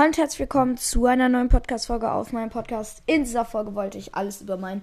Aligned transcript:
Hallo 0.00 0.08
und 0.08 0.16
herzlich 0.16 0.40
willkommen 0.40 0.78
zu 0.78 1.04
einer 1.04 1.28
neuen 1.28 1.50
Podcast-Folge 1.50 2.10
auf 2.10 2.32
meinem 2.32 2.48
Podcast. 2.48 3.02
In 3.04 3.24
dieser 3.24 3.44
Folge 3.44 3.74
wollte 3.74 3.98
ich 3.98 4.14
alles 4.14 4.40
über 4.40 4.56
meinen 4.56 4.80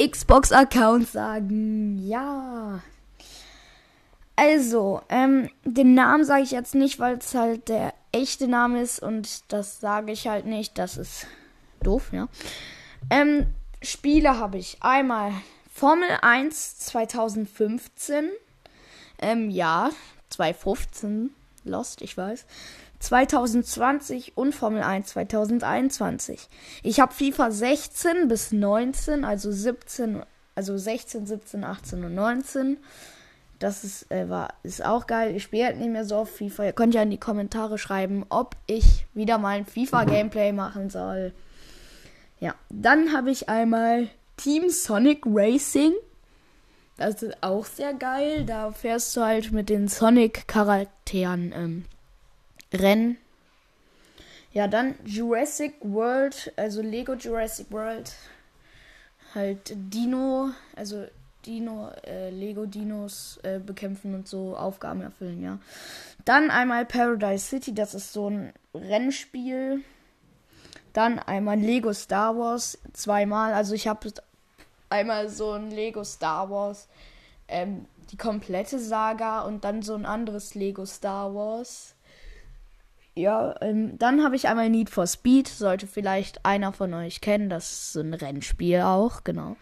Xbox-Account 0.00 1.08
sagen. 1.08 1.98
Ja. 2.06 2.78
Also, 4.36 5.00
ähm, 5.08 5.50
den 5.64 5.94
Namen 5.94 6.24
sage 6.24 6.44
ich 6.44 6.52
jetzt 6.52 6.76
nicht, 6.76 7.00
weil 7.00 7.18
es 7.18 7.34
halt 7.34 7.68
der 7.68 7.92
echte 8.12 8.46
Name 8.46 8.80
ist 8.80 9.02
und 9.02 9.52
das 9.52 9.80
sage 9.80 10.12
ich 10.12 10.28
halt 10.28 10.46
nicht. 10.46 10.78
Das 10.78 10.96
ist 10.96 11.26
doof, 11.82 12.12
ja. 12.12 12.28
Ähm, 13.10 13.48
Spiele 13.82 14.38
habe 14.38 14.58
ich 14.58 14.76
einmal 14.80 15.32
Formel 15.74 16.08
1 16.20 16.78
2015. 16.78 18.30
Ähm, 19.18 19.50
ja, 19.50 19.90
2015. 20.28 21.34
Lost, 21.64 22.02
ich 22.02 22.16
weiß. 22.16 22.46
2020 23.00 24.36
und 24.36 24.54
Formel 24.54 24.82
1 24.82 25.08
2021. 25.08 26.48
Ich 26.82 27.00
habe 27.00 27.12
FIFA 27.12 27.50
16 27.50 28.28
bis 28.28 28.52
19, 28.52 29.24
also 29.24 29.50
17, 29.50 30.22
also 30.54 30.78
16, 30.78 31.26
17, 31.26 31.64
18 31.64 32.04
und 32.04 32.14
19. 32.14 32.76
Das 33.58 33.84
ist, 33.84 34.10
äh, 34.10 34.28
war, 34.28 34.54
ist 34.62 34.84
auch 34.84 35.06
geil. 35.06 35.36
Ich 35.36 35.44
spiele 35.44 35.66
halt 35.66 35.78
nicht 35.78 35.90
mehr 35.90 36.04
so 36.04 36.16
auf 36.16 36.30
FIFA. 36.30 36.64
Ihr 36.64 36.72
könnt 36.72 36.94
ja 36.94 37.02
in 37.02 37.10
die 37.10 37.18
Kommentare 37.18 37.78
schreiben, 37.78 38.24
ob 38.28 38.56
ich 38.66 39.06
wieder 39.14 39.38
mal 39.38 39.56
ein 39.56 39.66
FIFA-Gameplay 39.66 40.52
machen 40.52 40.90
soll. 40.90 41.32
Ja, 42.40 42.56
dann 42.70 43.12
habe 43.12 43.30
ich 43.30 43.48
einmal 43.48 44.08
Team 44.36 44.68
Sonic 44.68 45.22
Racing. 45.26 45.92
Das 46.96 47.22
ist 47.22 47.42
auch 47.42 47.64
sehr 47.64 47.94
geil. 47.94 48.44
Da 48.44 48.72
fährst 48.72 49.16
du 49.16 49.22
halt 49.22 49.52
mit 49.52 49.68
den 49.68 49.88
Sonic-Charakteren 49.88 51.52
ähm, 51.52 51.84
Rennen. 52.72 53.16
Ja, 54.52 54.68
dann 54.68 54.94
Jurassic 55.04 55.74
World, 55.80 56.52
also 56.56 56.82
Lego 56.82 57.14
Jurassic 57.14 57.70
World. 57.70 58.12
Halt 59.34 59.72
Dino, 59.74 60.50
also 60.76 61.06
Dino, 61.46 61.90
äh, 62.06 62.30
Lego 62.30 62.66
Dinos 62.66 63.40
äh, 63.42 63.58
bekämpfen 63.58 64.14
und 64.14 64.28
so 64.28 64.56
Aufgaben 64.56 65.00
erfüllen, 65.00 65.42
ja. 65.42 65.58
Dann 66.24 66.50
einmal 66.50 66.84
Paradise 66.84 67.46
City, 67.46 67.74
das 67.74 67.94
ist 67.94 68.12
so 68.12 68.28
ein 68.28 68.52
Rennspiel. 68.74 69.82
Dann 70.92 71.18
einmal 71.18 71.58
Lego 71.58 71.92
Star 71.94 72.36
Wars, 72.36 72.78
zweimal. 72.92 73.54
Also 73.54 73.74
ich 73.74 73.88
habe 73.88 74.12
einmal 74.92 75.28
so 75.28 75.52
ein 75.52 75.70
Lego 75.70 76.04
Star 76.04 76.50
Wars, 76.50 76.88
ähm, 77.48 77.86
die 78.10 78.16
komplette 78.16 78.78
Saga 78.78 79.40
und 79.42 79.64
dann 79.64 79.82
so 79.82 79.94
ein 79.94 80.06
anderes 80.06 80.54
Lego 80.54 80.84
Star 80.84 81.34
Wars. 81.34 81.94
Ja, 83.14 83.56
ähm, 83.60 83.98
dann 83.98 84.22
habe 84.24 84.36
ich 84.36 84.48
einmal 84.48 84.70
Need 84.70 84.88
for 84.88 85.06
Speed. 85.06 85.48
Sollte 85.48 85.86
vielleicht 85.86 86.44
einer 86.46 86.72
von 86.72 86.94
euch 86.94 87.20
kennen. 87.20 87.50
Das 87.50 87.70
ist 87.70 87.92
so 87.92 88.00
ein 88.00 88.14
Rennspiel 88.14 88.80
auch, 88.82 89.24
genau. 89.24 89.56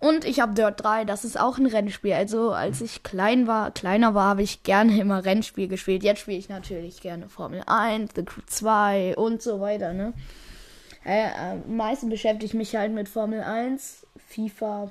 Und 0.00 0.26
ich 0.26 0.40
habe 0.40 0.52
Dirt 0.52 0.84
3, 0.84 1.06
das 1.06 1.24
ist 1.24 1.40
auch 1.40 1.56
ein 1.56 1.64
Rennspiel. 1.64 2.12
Also 2.12 2.52
als 2.52 2.82
ich 2.82 3.02
klein 3.02 3.46
war, 3.46 3.70
kleiner 3.70 4.14
war, 4.14 4.28
habe 4.28 4.42
ich 4.42 4.62
gerne 4.62 5.00
immer 5.00 5.24
Rennspiel 5.24 5.66
gespielt. 5.66 6.02
Jetzt 6.02 6.20
spiele 6.20 6.36
ich 6.36 6.50
natürlich 6.50 7.00
gerne 7.00 7.30
Formel 7.30 7.62
1, 7.66 8.10
The 8.14 8.24
Crew 8.24 8.42
2 8.44 9.16
und 9.16 9.40
so 9.40 9.60
weiter, 9.60 9.94
ne? 9.94 10.12
Äh, 11.04 11.28
am 11.38 11.76
meisten 11.76 12.08
beschäftige 12.08 12.46
ich 12.46 12.54
mich 12.54 12.76
halt 12.76 12.92
mit 12.92 13.08
Formel 13.08 13.42
1, 13.42 14.06
FIFA 14.26 14.90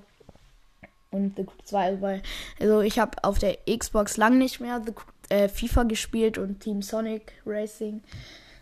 und 1.12 1.36
The 1.36 1.44
Crew 1.44 1.64
2. 1.64 2.02
Weil, 2.02 2.24
also 2.60 2.82
ich 2.82 3.00
habe 3.00 3.24
auf 3.24 3.40
der 3.40 3.58
Xbox 3.66 4.18
lang 4.18 4.38
nicht 4.38 4.60
mehr 4.60 4.82
The 4.86 4.94
äh, 5.30 5.50
FIFA 5.50 5.84
gespielt 5.84 6.38
und 6.38 6.60
Team 6.60 6.82
Sonic 6.82 7.34
Racing, 7.46 8.02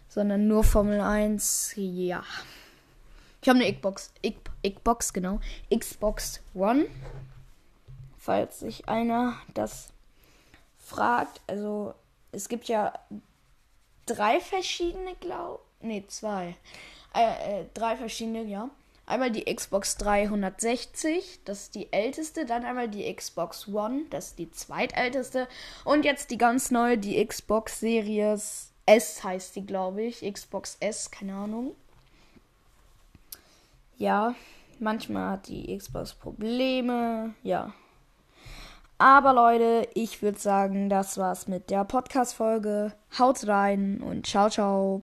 sondern 0.08 0.48
nur 0.48 0.64
Formel 0.64 1.02
1. 1.02 1.74
Ja. 1.78 2.24
Ich 3.42 3.50
habe 3.50 3.60
eine 3.60 3.74
Xbox, 3.74 4.14
Xbox, 4.64 5.14
genau, 5.14 5.40
Xbox 5.76 6.42
One. 6.54 6.88
Falls 8.18 8.60
sich 8.60 8.88
einer 8.88 9.36
das 9.56 9.90
fragt, 10.78 11.42
also 11.48 11.96
es 12.32 12.50
gibt 12.50 12.68
ja 12.68 12.94
drei 14.06 14.40
verschiedene, 14.40 15.16
glaube 15.16 15.60
nee, 15.82 16.04
zwei. 16.08 16.56
Äh, 17.14 17.62
äh, 17.62 17.66
drei 17.74 17.98
verschiedene, 17.98 18.44
ja. 18.44 18.70
Einmal 19.12 19.30
die 19.30 19.54
Xbox 19.54 19.98
360, 19.98 21.42
das 21.44 21.64
ist 21.64 21.76
die 21.76 21.92
älteste. 21.92 22.46
Dann 22.46 22.64
einmal 22.64 22.88
die 22.88 23.14
Xbox 23.14 23.68
One, 23.68 24.04
das 24.10 24.28
ist 24.28 24.40
die 24.40 24.50
zweitälteste. 24.52 25.50
Und 25.84 26.06
jetzt 26.06 26.32
die 26.32 26.38
ganz 26.38 26.72
neue, 26.72 26.98
die 26.98 27.26
Xbox 27.28 27.82
Series 27.82 28.72
S 28.86 29.22
heißt 29.22 29.58
die, 29.58 29.66
glaube 29.66 30.04
ich. 30.04 30.22
Xbox 30.22 30.78
S, 30.80 31.12
keine 31.12 31.34
Ahnung. 31.34 31.76
Ja, 33.98 34.34
manchmal 34.80 35.32
hat 35.32 35.50
die 35.50 35.78
Xbox 35.78 36.14
Probleme. 36.14 37.34
Ja. 37.44 37.74
Aber 38.98 39.34
Leute, 39.34 39.90
ich 39.94 40.22
würde 40.22 40.40
sagen, 40.40 40.88
das 40.88 41.18
war's 41.18 41.50
mit 41.50 41.70
der 41.70 41.84
Podcast-Folge. 41.84 42.94
Haut 43.20 43.46
rein 43.46 44.00
und 44.02 44.26
ciao, 44.26 44.50
ciao. 44.50 45.02